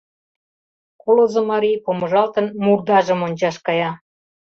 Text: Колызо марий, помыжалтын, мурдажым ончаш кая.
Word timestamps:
Колызо 1.01 1.41
марий, 1.51 1.81
помыжалтын, 1.85 2.45
мурдажым 2.63 3.19
ончаш 3.27 3.55
кая. 3.65 3.91